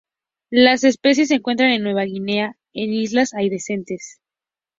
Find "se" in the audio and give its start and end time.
1.27-1.35